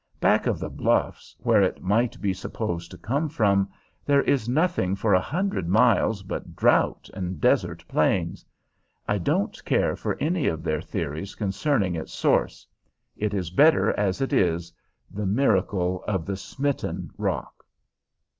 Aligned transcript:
Back 0.19 0.47
of 0.47 0.57
the 0.57 0.71
bluffs, 0.71 1.35
where 1.41 1.61
it 1.61 1.83
might 1.83 2.19
be 2.19 2.33
supposed 2.33 2.89
to 2.89 2.97
come 2.97 3.29
from, 3.29 3.69
there 4.03 4.23
is 4.23 4.49
nothing 4.49 4.95
for 4.95 5.13
a 5.13 5.21
hundred 5.21 5.67
miles 5.69 6.23
but 6.23 6.55
drought 6.55 7.07
and 7.13 7.39
desert 7.39 7.87
plains. 7.87 8.43
I 9.07 9.19
don't 9.19 9.63
care 9.63 9.95
for 9.95 10.17
any 10.19 10.47
of 10.47 10.63
their 10.63 10.81
theories 10.81 11.35
concerning 11.35 11.93
its 11.93 12.13
source. 12.13 12.65
It 13.15 13.31
is 13.35 13.51
better 13.51 13.91
as 13.91 14.21
it 14.21 14.33
is 14.33 14.73
the 15.11 15.27
miracle 15.27 16.03
of 16.07 16.25
the 16.25 16.35
smitten 16.35 17.11
rock. 17.19 17.63